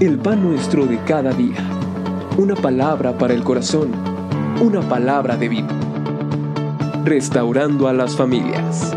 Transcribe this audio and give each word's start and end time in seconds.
el 0.00 0.18
pan 0.18 0.42
nuestro 0.42 0.84
de 0.84 0.98
cada 1.04 1.32
día. 1.32 1.56
Una 2.36 2.54
palabra 2.54 3.16
para 3.16 3.32
el 3.32 3.42
corazón, 3.42 3.92
una 4.60 4.86
palabra 4.86 5.38
de 5.38 5.48
vida. 5.48 7.02
Restaurando 7.04 7.88
a 7.88 7.94
las 7.94 8.14
familias. 8.14 8.94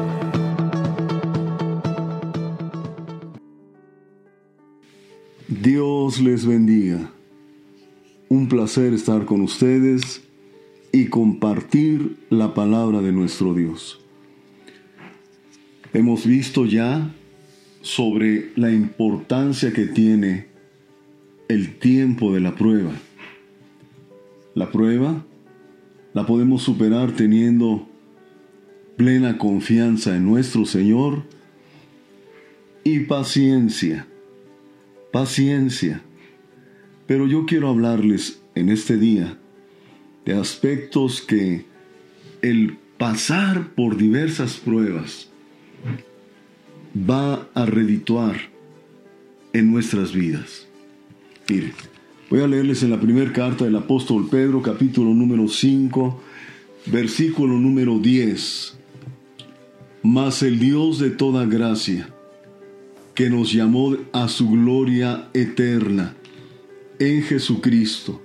Dios 5.48 6.20
les 6.20 6.46
bendiga. 6.46 7.12
Un 8.28 8.50
placer 8.50 8.94
estar 8.94 9.24
con 9.24 9.42
ustedes 9.42 10.22
y 10.92 11.06
compartir 11.06 12.18
la 12.30 12.54
palabra 12.54 13.02
de 13.02 13.14
nuestro 13.14 13.54
Dios. 13.54 14.02
Hemos 15.94 16.26
visto 16.26 16.66
ya 16.66 17.16
sobre 17.82 18.52
la 18.58 18.70
importancia 18.72 19.72
que 19.72 19.86
tiene 19.86 20.49
el 21.50 21.78
tiempo 21.80 22.34
de 22.34 22.40
la 22.40 22.56
prueba. 22.56 22.92
La 24.54 24.72
prueba 24.72 25.26
la 26.14 26.26
podemos 26.26 26.62
superar 26.64 27.12
teniendo 27.12 27.88
plena 28.98 29.38
confianza 29.38 30.16
en 30.16 30.26
nuestro 30.26 30.66
Señor 30.66 31.24
y 32.84 33.00
paciencia, 33.02 34.08
paciencia. 35.12 36.02
Pero 37.08 37.26
yo 37.26 37.46
quiero 37.48 37.70
hablarles 37.70 38.42
en 38.54 38.70
este 38.70 38.98
día 38.98 39.38
de 40.26 40.36
aspectos 40.36 41.22
que 41.22 41.66
el 42.44 42.78
pasar 43.00 43.70
por 43.74 43.98
diversas 43.98 44.58
pruebas 44.58 45.30
va 46.96 47.48
a 47.56 47.66
redituar 47.66 48.36
en 49.54 49.72
nuestras 49.72 50.14
vidas. 50.14 50.69
Voy 52.30 52.42
a 52.42 52.48
leerles 52.48 52.84
en 52.84 52.92
la 52.92 53.00
primera 53.00 53.34
carta 53.34 53.66
del 53.66 53.76
apóstol 53.76 54.28
Pedro, 54.30 54.62
capítulo 54.62 55.16
número 55.16 55.48
5, 55.48 56.22
versículo 56.86 57.58
número 57.58 57.98
10. 57.98 58.78
Mas 60.04 60.44
el 60.44 60.60
Dios 60.60 61.00
de 61.00 61.10
toda 61.10 61.48
gracia, 61.48 62.08
que 63.16 63.32
nos 63.32 63.52
llamó 63.52 63.98
a 64.12 64.28
su 64.28 64.48
gloria 64.48 65.28
eterna 65.34 66.16
en 67.00 67.24
Jesucristo, 67.24 68.22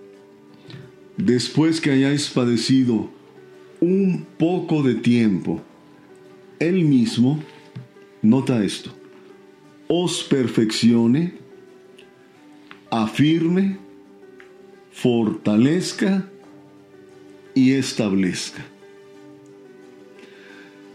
después 1.17 1.81
que 1.81 1.93
hayáis 1.93 2.29
padecido 2.29 3.09
un 3.81 4.27
poco 4.39 4.83
de 4.83 4.97
tiempo, 4.97 5.63
Él 6.59 6.85
mismo, 6.85 7.43
nota 8.21 8.63
esto, 8.63 8.91
os 9.89 10.23
perfeccione, 10.25 11.44
afirme, 13.03 13.79
fortalezca 14.93 16.29
y 17.55 17.73
establezca. 17.73 18.65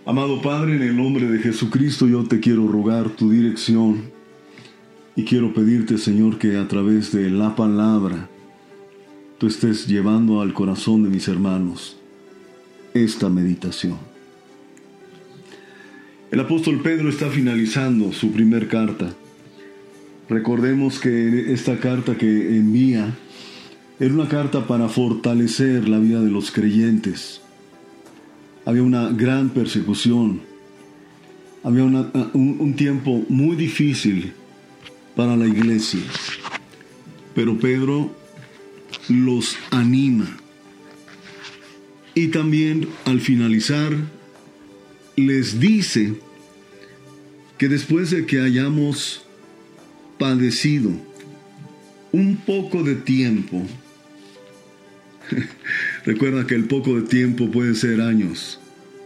Amado 0.06 0.42
Padre, 0.42 0.78
en 0.78 0.82
el 0.82 0.96
nombre 0.96 1.28
de 1.28 1.40
Jesucristo 1.40 2.08
yo 2.08 2.24
te 2.24 2.40
quiero 2.40 2.68
rogar 2.68 3.10
tu 3.10 3.30
dirección 3.30 4.12
y 5.16 5.24
quiero 5.24 5.54
pedirte, 5.54 5.98
Señor, 5.98 6.40
que 6.40 6.58
a 6.58 6.68
través 6.68 7.12
de 7.12 7.30
la 7.30 7.56
palabra 7.56 8.30
tú 9.38 9.48
estés 9.48 9.88
llevando 9.88 10.42
al 10.42 10.54
corazón 10.54 11.04
de 11.04 11.10
mis 11.10 11.28
hermanos 11.28 11.98
esta 12.94 13.30
meditación. 13.30 13.98
El 16.32 16.40
apóstol 16.40 16.82
Pedro 16.82 17.10
está 17.10 17.30
finalizando 17.30 18.14
su 18.14 18.32
primer 18.32 18.68
carta. 18.68 19.14
Recordemos 20.30 21.00
que 21.00 21.52
esta 21.54 21.80
carta 21.80 22.16
que 22.16 22.56
envía 22.56 23.16
era 24.00 24.14
una 24.14 24.30
carta 24.30 24.68
para 24.68 24.88
fortalecer 24.88 25.90
la 25.90 25.98
vida 25.98 26.22
de 26.22 26.30
los 26.30 26.52
creyentes. 26.52 27.42
Había 28.64 28.84
una 28.84 29.10
gran 29.10 29.50
persecución. 29.50 30.42
Había 31.64 31.84
un, 31.84 32.12
un 32.34 32.74
tiempo 32.76 33.26
muy 33.28 33.56
difícil 33.56 34.34
para 35.16 35.36
la 35.36 35.48
iglesia. 35.48 36.02
Pero 37.34 37.58
Pedro 37.58 38.12
los 39.08 39.58
anima. 39.72 40.38
Y 42.14 42.28
también 42.28 42.88
al 43.06 43.20
finalizar 43.20 43.94
les 45.16 45.60
dice 45.60 46.14
que 47.58 47.68
después 47.68 48.12
de 48.12 48.26
que 48.26 48.40
hayamos 48.40 49.26
padecido 50.20 50.92
un 52.12 52.36
poco 52.36 52.84
de 52.84 52.96
tiempo, 52.96 53.66
recuerda 56.06 56.46
que 56.46 56.56
el 56.56 56.66
poco 56.66 57.00
de 57.00 57.08
tiempo 57.08 57.50
puede 57.50 57.74
ser 57.74 58.02
años, 58.02 58.60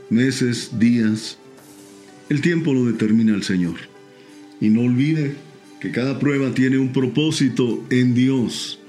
meses, 0.10 0.80
días, 0.80 1.38
el 2.30 2.42
tiempo 2.42 2.74
lo 2.74 2.86
determina 2.86 3.36
el 3.36 3.44
Señor. 3.44 3.76
Y 4.60 4.70
no 4.70 4.82
olvide 4.82 5.36
que 5.80 5.92
cada 5.92 6.20
prueba 6.20 6.54
tiene 6.54 6.78
un 6.78 6.92
propósito 6.94 7.86
en 7.90 8.16
Dios. 8.16 8.80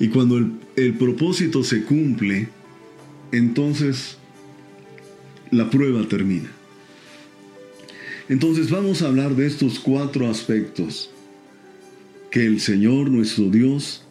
Y 0.00 0.08
cuando 0.08 0.38
el, 0.38 0.52
el 0.76 0.94
propósito 0.94 1.64
se 1.64 1.82
cumple, 1.82 2.48
entonces 3.32 4.16
la 5.50 5.68
prueba 5.68 6.06
termina. 6.08 6.50
Entonces 8.28 8.70
vamos 8.70 9.02
a 9.02 9.08
hablar 9.08 9.34
de 9.34 9.46
estos 9.46 9.80
cuatro 9.80 10.30
aspectos 10.30 11.10
que 12.30 12.44
el 12.46 12.60
Señor 12.60 13.10
nuestro 13.10 13.48
Dios, 13.50 14.04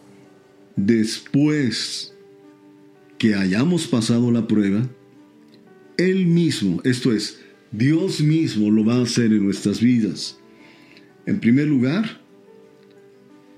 después 0.75 2.13
que 3.17 3.35
hayamos 3.35 3.87
pasado 3.87 4.31
la 4.31 4.47
prueba, 4.47 4.87
Él 5.97 6.27
mismo, 6.27 6.81
esto 6.83 7.13
es, 7.13 7.39
Dios 7.71 8.21
mismo 8.21 8.71
lo 8.71 8.85
va 8.85 8.95
a 8.95 9.03
hacer 9.03 9.25
en 9.25 9.45
nuestras 9.45 9.81
vidas. 9.81 10.37
En 11.25 11.39
primer 11.39 11.67
lugar, 11.67 12.21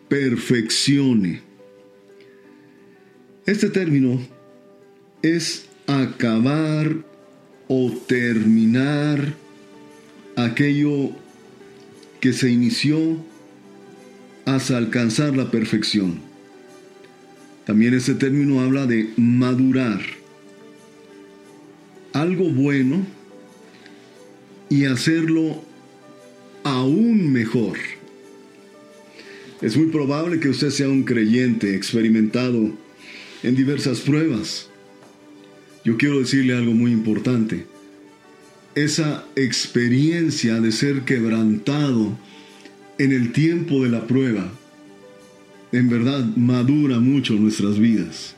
perfeccione. 0.08 1.42
Este 3.46 3.70
término 3.70 4.20
es 5.22 5.68
acabar 5.86 6.96
o 7.68 7.92
terminar 8.08 9.36
aquello 10.36 11.12
que 12.20 12.34
se 12.34 12.50
inició 12.50 13.24
hasta 14.46 14.78
alcanzar 14.78 15.36
la 15.36 15.52
perfección. 15.52 16.20
También 17.66 17.94
este 17.94 18.16
término 18.16 18.62
habla 18.62 18.88
de 18.88 19.10
madurar. 19.16 20.02
Algo 22.14 22.50
bueno 22.50 23.06
y 24.70 24.86
hacerlo 24.86 25.64
aún 26.64 27.32
mejor. 27.32 27.78
Es 29.62 29.76
muy 29.76 29.88
probable 29.88 30.40
que 30.40 30.50
usted 30.50 30.70
sea 30.70 30.88
un 30.88 31.04
creyente 31.04 31.76
experimentado 31.76 32.72
en 33.44 33.56
diversas 33.56 34.00
pruebas. 34.00 34.70
Yo 35.84 35.98
quiero 35.98 36.20
decirle 36.20 36.56
algo 36.56 36.74
muy 36.74 36.92
importante. 36.92 37.66
Esa 38.76 39.26
experiencia 39.36 40.62
de 40.62 40.72
ser 40.72 41.02
quebrantado 41.02 42.18
en 43.00 43.14
el 43.14 43.32
tiempo 43.32 43.84
de 43.84 43.90
la 43.90 44.06
prueba, 44.06 44.52
en 45.72 45.90
verdad 45.90 46.24
madura 46.36 47.00
mucho 47.00 47.34
nuestras 47.34 47.80
vidas. 47.80 48.36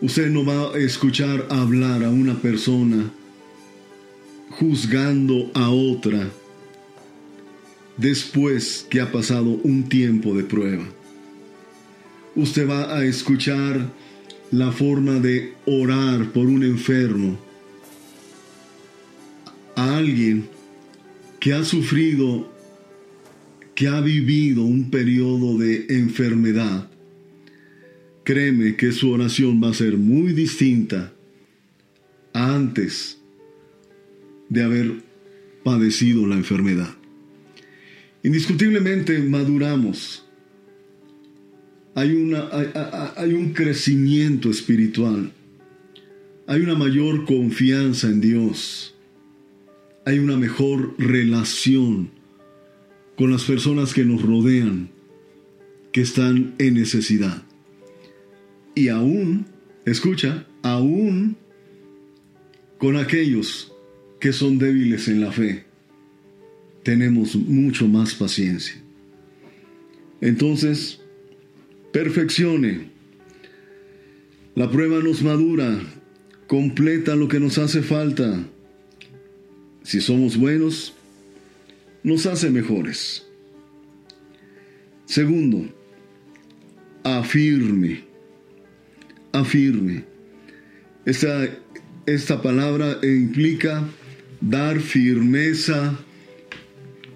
Usted 0.00 0.28
no 0.28 0.44
va 0.44 0.74
a 0.74 0.78
escuchar 0.78 1.46
hablar 1.48 2.04
a 2.04 2.10
una 2.10 2.34
persona 2.34 3.10
juzgando 4.50 5.50
a 5.54 5.70
otra 5.70 6.28
después 7.96 8.86
que 8.90 9.00
ha 9.00 9.12
pasado 9.12 9.60
un 9.62 9.88
tiempo 9.88 10.34
de 10.34 10.42
prueba. 10.42 10.84
Usted 12.34 12.68
va 12.68 12.96
a 12.96 13.04
escuchar 13.04 13.88
la 14.50 14.72
forma 14.72 15.14
de 15.20 15.54
orar 15.64 16.32
por 16.32 16.46
un 16.46 16.64
enfermo, 16.64 17.38
a 19.76 19.96
alguien 19.96 20.48
que 21.40 21.52
ha 21.52 21.64
sufrido, 21.64 22.51
que 23.82 23.88
ha 23.88 24.00
vivido 24.00 24.62
un 24.62 24.92
periodo 24.92 25.58
de 25.58 25.86
enfermedad. 25.88 26.88
Créeme 28.22 28.76
que 28.76 28.92
su 28.92 29.10
oración 29.10 29.60
va 29.60 29.70
a 29.70 29.74
ser 29.74 29.96
muy 29.96 30.32
distinta 30.32 31.12
antes 32.32 33.18
de 34.48 34.62
haber 34.62 35.02
padecido 35.64 36.28
la 36.28 36.36
enfermedad. 36.36 36.94
Indiscutiblemente 38.22 39.18
maduramos. 39.18 40.24
Hay, 41.96 42.12
un 42.12 43.52
crecimiento 43.52 44.48
espiritual. 44.48 45.32
Hay 46.46 46.60
una 46.60 46.76
mayor 46.76 47.24
confianza 47.24 48.06
en 48.06 48.20
Dios. 48.20 48.94
Hay 50.04 50.20
una 50.20 50.36
mejor 50.36 50.94
relación 50.98 52.21
con 53.22 53.30
las 53.30 53.44
personas 53.44 53.94
que 53.94 54.04
nos 54.04 54.20
rodean. 54.20 54.90
que 55.92 56.00
están 56.00 56.56
en 56.58 56.74
necesidad. 56.74 57.44
Y 58.74 58.88
aún, 58.88 59.46
escucha, 59.84 60.44
aún 60.62 61.36
con 62.78 62.96
aquellos 62.96 63.72
que 64.18 64.32
son 64.32 64.58
débiles 64.58 65.06
en 65.06 65.20
la 65.20 65.30
fe, 65.30 65.64
tenemos 66.82 67.36
mucho 67.36 67.86
más 67.86 68.12
paciencia. 68.12 68.74
Entonces, 70.20 70.98
perfeccione. 71.92 72.90
La 74.56 74.68
prueba 74.68 75.00
nos 75.00 75.22
madura, 75.22 75.80
completa 76.48 77.14
lo 77.14 77.28
que 77.28 77.38
nos 77.38 77.56
hace 77.58 77.82
falta. 77.82 78.44
Si 79.84 80.00
somos 80.00 80.36
buenos, 80.36 80.94
nos 82.02 82.26
hace 82.26 82.50
mejores. 82.50 83.26
Segundo, 85.04 85.68
afirme. 87.04 88.04
Afirme. 89.32 90.04
Esta, 91.04 91.48
esta 92.06 92.42
palabra 92.42 92.98
implica 93.02 93.88
dar 94.40 94.80
firmeza 94.80 95.98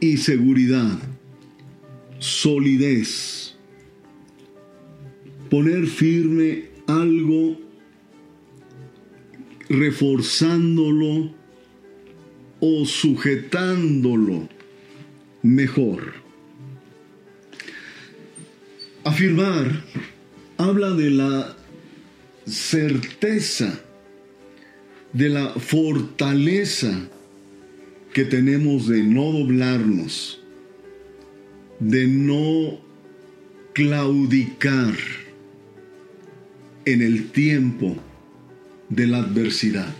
y 0.00 0.16
seguridad, 0.16 0.98
solidez. 2.18 3.56
Poner 5.50 5.86
firme 5.86 6.64
algo, 6.86 7.60
reforzándolo 9.68 11.34
o 12.60 12.84
sujetándolo 12.84 14.55
mejor. 15.46 16.14
Afirmar 19.04 19.84
habla 20.56 20.90
de 20.90 21.10
la 21.10 21.56
certeza, 22.46 23.80
de 25.12 25.28
la 25.28 25.50
fortaleza 25.50 27.08
que 28.12 28.24
tenemos 28.24 28.88
de 28.88 29.02
no 29.02 29.32
doblarnos, 29.32 30.40
de 31.78 32.06
no 32.06 32.80
claudicar 33.72 34.94
en 36.86 37.02
el 37.02 37.30
tiempo 37.30 37.96
de 38.88 39.06
la 39.06 39.18
adversidad. 39.18 39.94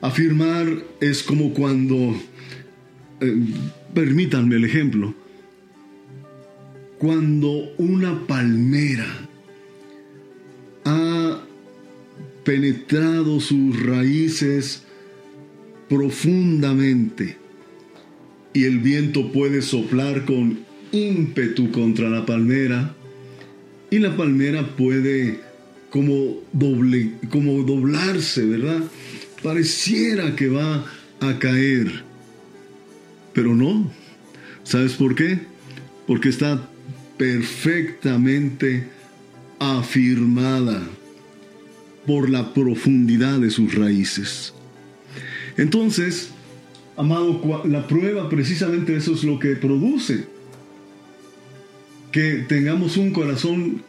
Afirmar 0.00 0.66
es 1.00 1.22
como 1.22 1.54
cuando, 1.54 2.20
eh, 3.22 3.36
permítanme 3.94 4.56
el 4.56 4.64
ejemplo, 4.64 5.14
cuando 6.98 7.72
una 7.78 8.26
palmera 8.26 9.06
ha 10.84 11.40
penetrado 12.44 13.40
sus 13.40 13.80
raíces 13.82 14.84
profundamente 15.88 17.36
y 18.52 18.64
el 18.64 18.78
viento 18.78 19.32
puede 19.32 19.62
soplar 19.62 20.24
con 20.24 20.60
ímpetu 20.92 21.70
contra 21.70 22.08
la 22.08 22.26
palmera 22.26 22.94
y 23.90 23.98
la 23.98 24.16
palmera 24.16 24.76
puede 24.76 25.40
como, 25.90 26.40
doble, 26.52 27.12
como 27.30 27.62
doblarse, 27.62 28.46
¿verdad? 28.46 28.82
Pareciera 29.42 30.34
que 30.34 30.48
va 30.48 30.86
a 31.20 31.38
caer, 31.38 32.02
pero 33.32 33.54
no. 33.54 33.90
¿Sabes 34.62 34.94
por 34.94 35.14
qué? 35.14 35.40
Porque 36.06 36.28
está 36.28 36.68
perfectamente 37.16 38.88
afirmada 39.58 40.82
por 42.06 42.28
la 42.28 42.52
profundidad 42.52 43.38
de 43.38 43.50
sus 43.50 43.74
raíces. 43.74 44.52
Entonces, 45.56 46.30
amado, 46.96 47.62
la 47.64 47.86
prueba 47.86 48.28
precisamente 48.28 48.96
eso 48.96 49.14
es 49.14 49.24
lo 49.24 49.38
que 49.38 49.56
produce. 49.56 50.26
Que 52.10 52.44
tengamos 52.48 52.96
un 52.96 53.12
corazón 53.12 53.82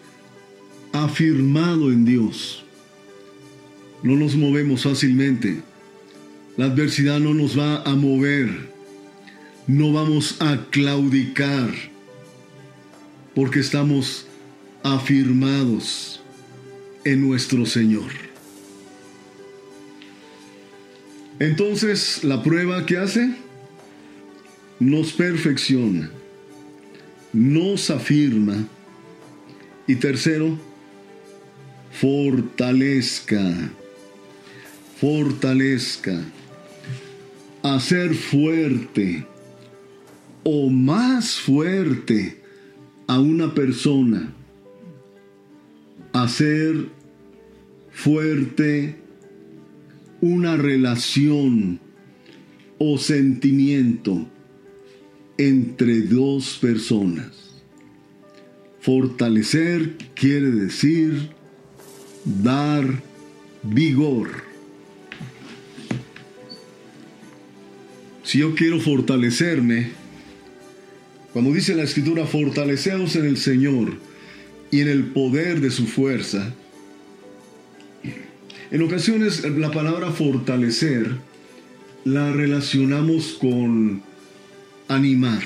afirmado 0.91 1.91
en 1.91 2.05
Dios. 2.05 2.63
No 4.03 4.15
nos 4.15 4.35
movemos 4.35 4.83
fácilmente. 4.83 5.61
La 6.55 6.65
adversidad 6.65 7.19
no 7.19 7.33
nos 7.33 7.57
va 7.57 7.81
a 7.81 7.95
mover. 7.95 8.72
No 9.65 9.93
vamos 9.93 10.41
a 10.41 10.57
claudicar 10.71 11.69
porque 13.33 13.61
estamos 13.61 14.27
afirmados 14.83 16.21
en 17.05 17.25
nuestro 17.25 17.65
Señor. 17.65 18.11
Entonces, 21.39 22.23
la 22.25 22.43
prueba 22.43 22.85
que 22.85 22.97
hace 22.97 23.35
nos 24.79 25.13
perfecciona, 25.13 26.11
nos 27.31 27.89
afirma 27.89 28.67
y 29.87 29.95
tercero, 29.95 30.59
fortalezca, 31.93 33.71
fortalezca, 34.99 36.21
hacer 37.63 38.13
fuerte 38.13 39.25
o 40.43 40.69
más 40.69 41.39
fuerte 41.39 42.41
a 43.07 43.19
una 43.19 43.53
persona, 43.53 44.33
hacer 46.13 46.89
fuerte 47.91 48.95
una 50.21 50.57
relación 50.57 51.79
o 52.77 52.97
sentimiento 52.97 54.27
entre 55.37 56.01
dos 56.01 56.57
personas. 56.59 57.61
Fortalecer 58.79 59.97
quiere 60.13 60.51
decir 60.51 61.29
dar 62.25 62.85
vigor. 63.63 64.29
Si 68.23 68.39
yo 68.39 68.55
quiero 68.55 68.79
fortalecerme, 68.79 70.02
cuando 71.33 71.51
dice 71.51 71.73
la 71.73 71.83
escritura, 71.83 72.25
fortaleceos 72.27 73.15
en 73.15 73.25
el 73.25 73.37
Señor 73.37 73.97
y 74.69 74.81
en 74.81 74.87
el 74.87 75.05
poder 75.05 75.61
de 75.61 75.71
su 75.71 75.87
fuerza, 75.87 76.53
en 78.71 78.81
ocasiones 78.81 79.43
la 79.43 79.71
palabra 79.71 80.11
fortalecer 80.11 81.17
la 82.05 82.31
relacionamos 82.31 83.37
con 83.39 84.01
animar. 84.87 85.43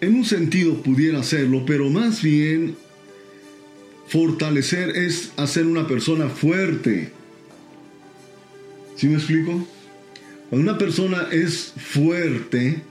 En 0.00 0.14
un 0.14 0.24
sentido 0.24 0.82
pudiera 0.82 1.20
hacerlo, 1.20 1.64
pero 1.66 1.88
más 1.88 2.22
bien 2.22 2.76
fortalecer 4.08 4.90
es 4.90 5.32
hacer 5.36 5.66
una 5.66 5.86
persona 5.86 6.28
fuerte. 6.28 7.12
¿Sí 8.96 9.08
me 9.08 9.14
explico? 9.14 9.66
Cuando 10.50 10.70
una 10.70 10.78
persona 10.78 11.28
es 11.32 11.72
fuerte, 11.76 12.82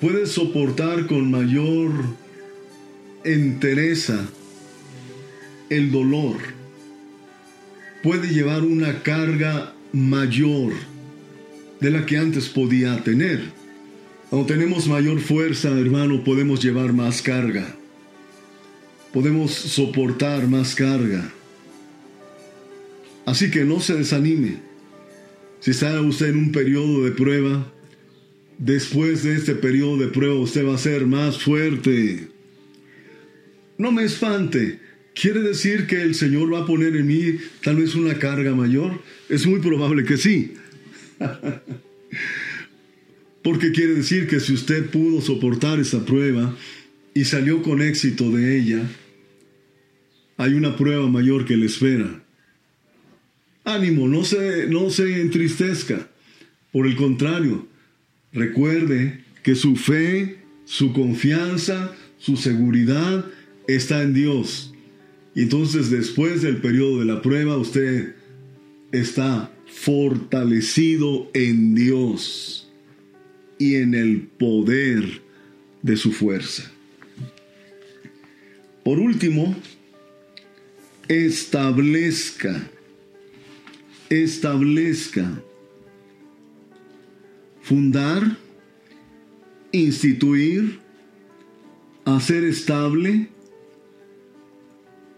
puede 0.00 0.26
soportar 0.26 1.06
con 1.06 1.30
mayor 1.30 1.90
entereza 3.24 4.28
el 5.68 5.90
dolor 5.90 6.56
puede 8.06 8.28
llevar 8.28 8.62
una 8.62 9.02
carga 9.02 9.74
mayor 9.92 10.72
de 11.80 11.90
la 11.90 12.06
que 12.06 12.16
antes 12.16 12.48
podía 12.48 13.02
tener. 13.02 13.40
Cuando 14.30 14.46
tenemos 14.46 14.86
mayor 14.86 15.18
fuerza, 15.18 15.70
hermano, 15.70 16.22
podemos 16.22 16.62
llevar 16.62 16.92
más 16.92 17.20
carga. 17.20 17.74
Podemos 19.12 19.50
soportar 19.52 20.46
más 20.46 20.76
carga. 20.76 21.32
Así 23.24 23.50
que 23.50 23.64
no 23.64 23.80
se 23.80 23.94
desanime. 23.94 24.60
Si 25.58 25.72
está 25.72 26.00
usted 26.00 26.28
en 26.28 26.36
un 26.36 26.52
periodo 26.52 27.02
de 27.02 27.10
prueba, 27.10 27.66
después 28.58 29.22
de 29.22 29.34
este 29.34 29.54
periodo 29.54 29.98
de 29.98 30.08
prueba 30.08 30.34
usted 30.34 30.66
va 30.66 30.74
a 30.74 30.78
ser 30.78 31.06
más 31.06 31.42
fuerte. 31.42 32.28
No 33.78 33.92
me 33.92 34.04
espante 34.04 34.80
¿Quiere 35.16 35.40
decir 35.40 35.86
que 35.86 36.02
el 36.02 36.14
Señor 36.14 36.52
va 36.52 36.60
a 36.60 36.66
poner 36.66 36.94
en 36.94 37.06
mí 37.06 37.38
tal 37.64 37.76
vez 37.76 37.94
una 37.94 38.18
carga 38.18 38.54
mayor? 38.54 39.00
Es 39.30 39.46
muy 39.46 39.60
probable 39.60 40.04
que 40.04 40.18
sí. 40.18 40.52
Porque 43.42 43.72
quiere 43.72 43.94
decir 43.94 44.28
que 44.28 44.40
si 44.40 44.52
usted 44.52 44.90
pudo 44.90 45.22
soportar 45.22 45.80
esa 45.80 46.04
prueba 46.04 46.54
y 47.14 47.24
salió 47.24 47.62
con 47.62 47.80
éxito 47.80 48.30
de 48.30 48.58
ella, 48.58 48.82
hay 50.36 50.52
una 50.52 50.76
prueba 50.76 51.08
mayor 51.08 51.46
que 51.46 51.56
le 51.56 51.64
espera. 51.64 52.22
Ánimo, 53.64 54.08
no 54.08 54.22
se, 54.22 54.66
no 54.66 54.90
se 54.90 55.22
entristezca. 55.22 56.10
Por 56.72 56.86
el 56.86 56.94
contrario, 56.94 57.66
recuerde 58.36 59.24
que 59.42 59.56
su 59.56 59.74
fe 59.74 60.46
Su 60.66 60.92
confianza, 60.92 61.94
su 62.18 62.36
seguridad 62.36 63.24
está 63.68 64.02
en 64.02 64.14
Dios. 64.14 64.74
Y 65.32 65.42
entonces 65.42 65.90
después 65.90 66.42
del 66.42 66.56
periodo 66.56 66.98
de 66.98 67.04
la 67.04 67.22
prueba, 67.22 67.56
usted 67.56 68.16
está 68.90 69.52
fortalecido 69.68 71.30
en 71.34 71.76
Dios 71.76 72.68
y 73.60 73.76
en 73.76 73.94
el 73.94 74.22
poder 74.22 75.22
de 75.82 75.96
su 75.96 76.10
fuerza. 76.10 76.68
Por 78.82 78.98
último, 78.98 79.54
establezca, 81.06 82.68
establezca, 84.10 85.40
fundar, 87.66 88.36
instituir, 89.72 90.78
hacer 92.04 92.44
estable, 92.44 93.28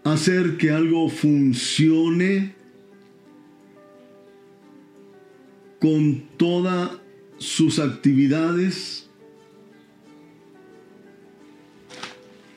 hacer 0.03 0.57
que 0.57 0.71
algo 0.71 1.09
funcione 1.09 2.55
con 5.79 6.23
todas 6.37 6.89
sus 7.37 7.77
actividades, 7.77 9.07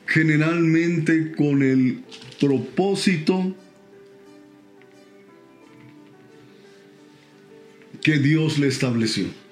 generalmente 0.07 1.33
con 1.35 1.61
el 1.61 2.03
propósito 2.39 3.55
que 8.01 8.17
Dios 8.17 8.57
le 8.57 8.69
estableció. 8.69 9.42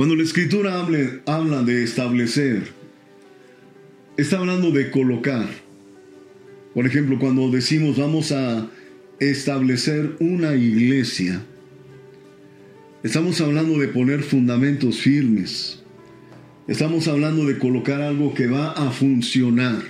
Cuando 0.00 0.16
la 0.16 0.22
escritura 0.22 0.80
habla 1.26 1.62
de 1.62 1.84
establecer, 1.84 2.62
está 4.16 4.38
hablando 4.38 4.70
de 4.70 4.90
colocar. 4.90 5.46
Por 6.72 6.86
ejemplo, 6.86 7.18
cuando 7.18 7.50
decimos 7.50 7.98
vamos 7.98 8.32
a 8.32 8.66
establecer 9.18 10.16
una 10.18 10.54
iglesia, 10.54 11.42
estamos 13.02 13.42
hablando 13.42 13.78
de 13.78 13.88
poner 13.88 14.22
fundamentos 14.22 15.00
firmes. 15.00 15.82
Estamos 16.66 17.06
hablando 17.06 17.44
de 17.44 17.58
colocar 17.58 18.00
algo 18.00 18.32
que 18.32 18.46
va 18.46 18.72
a 18.72 18.90
funcionar. 18.92 19.82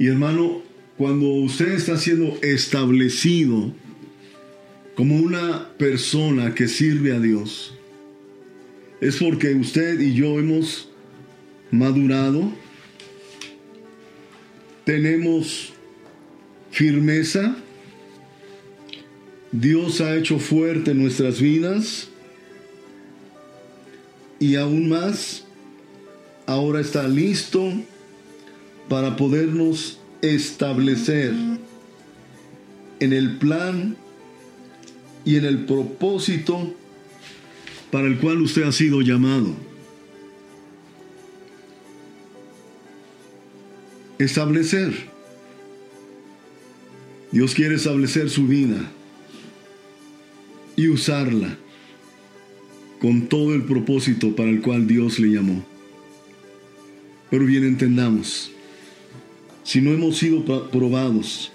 Y 0.00 0.08
hermano, 0.08 0.60
cuando 0.98 1.28
usted 1.28 1.70
está 1.70 1.96
siendo 1.96 2.36
establecido 2.42 3.72
como 4.96 5.18
una 5.18 5.68
persona 5.78 6.52
que 6.52 6.66
sirve 6.66 7.14
a 7.14 7.20
Dios, 7.20 7.78
es 9.02 9.16
porque 9.16 9.52
usted 9.52 9.98
y 9.98 10.14
yo 10.14 10.38
hemos 10.38 10.88
madurado, 11.72 12.52
tenemos 14.84 15.72
firmeza, 16.70 17.56
Dios 19.50 20.00
ha 20.00 20.14
hecho 20.14 20.38
fuerte 20.38 20.94
nuestras 20.94 21.40
vidas 21.40 22.10
y 24.38 24.54
aún 24.54 24.88
más, 24.88 25.46
ahora 26.46 26.80
está 26.80 27.08
listo 27.08 27.72
para 28.88 29.16
podernos 29.16 29.98
establecer 30.20 31.34
en 33.00 33.12
el 33.12 33.36
plan 33.38 33.96
y 35.24 35.38
en 35.38 35.44
el 35.44 35.64
propósito 35.64 36.72
para 37.92 38.06
el 38.08 38.16
cual 38.16 38.40
usted 38.40 38.62
ha 38.62 38.72
sido 38.72 39.02
llamado. 39.02 39.54
Establecer. 44.18 44.94
Dios 47.30 47.54
quiere 47.54 47.74
establecer 47.74 48.30
su 48.30 48.46
vida 48.46 48.90
y 50.74 50.88
usarla 50.88 51.58
con 52.98 53.28
todo 53.28 53.54
el 53.54 53.64
propósito 53.64 54.34
para 54.34 54.48
el 54.48 54.62
cual 54.62 54.86
Dios 54.86 55.18
le 55.18 55.28
llamó. 55.28 55.62
Pero 57.30 57.44
bien 57.44 57.64
entendamos, 57.64 58.52
si 59.64 59.82
no 59.82 59.90
hemos 59.90 60.16
sido 60.16 60.70
probados, 60.70 61.52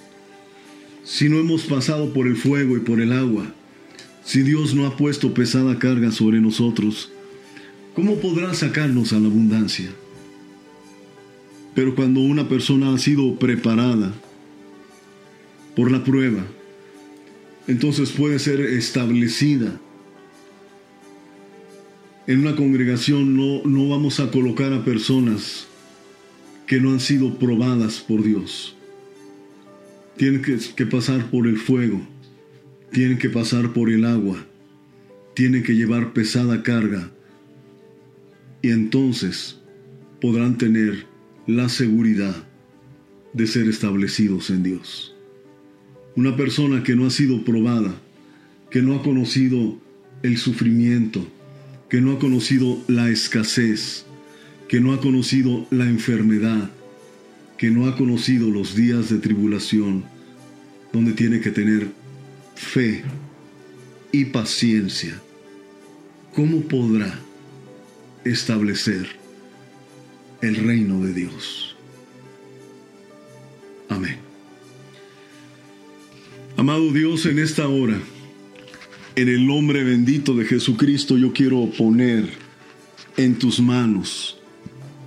si 1.04 1.30
no 1.30 1.40
hemos 1.40 1.64
pasado 1.64 2.14
por 2.14 2.28
el 2.28 2.36
fuego 2.36 2.78
y 2.78 2.82
por 2.82 3.02
el 3.02 3.12
agua, 3.12 3.56
si 4.28 4.44
Dios 4.44 4.76
no 4.76 4.86
ha 4.86 4.98
puesto 4.98 5.34
pesada 5.34 5.80
carga 5.80 6.12
sobre 6.12 6.42
nosotros, 6.42 7.10
¿cómo 7.96 8.18
podrá 8.18 8.54
sacarnos 8.54 9.14
a 9.14 9.20
la 9.20 9.28
abundancia? 9.28 9.90
Pero 11.74 11.96
cuando 11.96 12.20
una 12.20 12.50
persona 12.50 12.94
ha 12.94 12.98
sido 12.98 13.40
preparada 13.40 14.14
por 15.78 15.90
la 15.90 16.04
prueba, 16.04 16.46
entonces 17.68 18.12
puede 18.12 18.38
ser 18.40 18.60
establecida. 18.60 19.80
En 22.28 22.42
una 22.42 22.58
congregación 22.58 23.38
no, 23.38 23.64
no 23.64 23.88
vamos 23.88 24.20
a 24.20 24.30
colocar 24.30 24.74
a 24.74 24.84
personas 24.84 25.68
que 26.66 26.82
no 26.82 26.92
han 26.92 27.00
sido 27.00 27.40
probadas 27.40 28.00
por 28.00 28.22
Dios. 28.24 28.76
Tienen 30.18 30.42
que, 30.42 30.58
que 30.76 30.86
pasar 30.86 31.32
por 31.32 31.48
el 31.48 31.58
fuego 31.58 32.02
tienen 32.92 33.18
que 33.18 33.30
pasar 33.30 33.74
por 33.74 33.90
el 33.90 34.06
agua, 34.06 34.46
tienen 35.34 35.64
que 35.64 35.76
llevar 35.76 36.14
pesada 36.14 36.64
carga 36.64 37.12
y 38.62 38.72
entonces 38.72 39.60
podrán 40.20 40.58
tener 40.58 41.06
la 41.46 41.70
seguridad 41.70 42.36
de 43.34 43.48
ser 43.48 43.68
establecidos 43.68 44.50
en 44.50 44.64
Dios. 44.64 45.16
Una 46.16 46.36
persona 46.36 46.84
que 46.84 46.96
no 46.96 47.06
ha 47.06 47.12
sido 47.12 47.46
probada, 47.46 47.94
que 48.72 48.82
no 48.82 48.96
ha 48.96 49.04
conocido 49.04 49.78
el 50.24 50.38
sufrimiento, 50.38 51.28
que 51.90 52.02
no 52.02 52.14
ha 52.14 52.20
conocido 52.20 52.80
la 52.88 53.10
escasez, 53.10 54.06
que 54.68 54.82
no 54.82 54.94
ha 54.94 55.00
conocido 55.00 55.68
la 55.70 55.86
enfermedad, 55.86 56.72
que 57.58 57.70
no 57.70 57.88
ha 57.88 57.96
conocido 57.96 58.50
los 58.50 58.76
días 58.76 59.10
de 59.10 59.20
tribulación, 59.20 60.04
donde 60.92 61.14
tiene 61.14 61.40
que 61.40 61.52
tener 61.52 61.92
fe 62.58 63.04
y 64.12 64.26
paciencia, 64.26 65.22
¿cómo 66.34 66.62
podrá 66.62 67.20
establecer 68.26 69.08
el 70.42 70.56
reino 70.56 71.04
de 71.04 71.14
Dios? 71.14 71.76
Amén. 73.90 74.18
Amado 76.58 76.92
Dios, 76.92 77.26
en 77.28 77.38
esta 77.38 77.68
hora, 77.68 78.00
en 79.16 79.30
el 79.30 79.46
nombre 79.46 79.84
bendito 79.84 80.34
de 80.34 80.46
Jesucristo, 80.46 81.18
yo 81.18 81.32
quiero 81.32 81.70
poner 81.78 82.28
en 83.16 83.38
tus 83.38 83.60
manos, 83.60 84.40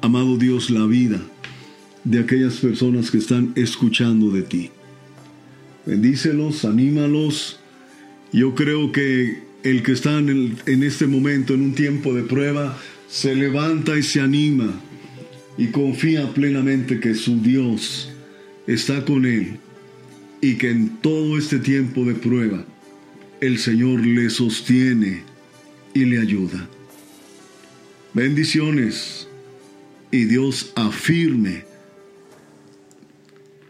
amado 0.00 0.36
Dios, 0.36 0.70
la 0.70 0.86
vida 0.86 1.20
de 2.04 2.20
aquellas 2.20 2.56
personas 2.58 3.10
que 3.10 3.18
están 3.18 3.52
escuchando 3.56 4.30
de 4.30 4.42
ti. 4.42 4.70
Bendícelos, 5.86 6.64
anímalos. 6.64 7.60
Yo 8.32 8.54
creo 8.54 8.92
que 8.92 9.42
el 9.62 9.82
que 9.82 9.92
está 9.92 10.18
en, 10.18 10.56
en 10.66 10.82
este 10.82 11.06
momento, 11.06 11.54
en 11.54 11.62
un 11.62 11.74
tiempo 11.74 12.14
de 12.14 12.22
prueba, 12.22 12.78
se 13.08 13.34
levanta 13.34 13.98
y 13.98 14.02
se 14.02 14.20
anima 14.20 14.72
y 15.58 15.68
confía 15.68 16.32
plenamente 16.32 17.00
que 17.00 17.14
su 17.14 17.40
Dios 17.40 18.10
está 18.66 19.04
con 19.04 19.26
él 19.26 19.58
y 20.40 20.54
que 20.54 20.70
en 20.70 20.96
todo 20.98 21.36
este 21.36 21.58
tiempo 21.58 22.04
de 22.04 22.14
prueba 22.14 22.64
el 23.40 23.58
Señor 23.58 24.06
le 24.06 24.30
sostiene 24.30 25.22
y 25.92 26.04
le 26.04 26.18
ayuda. 26.20 26.68
Bendiciones 28.14 29.28
y 30.10 30.24
Dios 30.24 30.72
afirme 30.76 31.64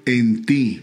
en 0.07 0.45
ti 0.45 0.83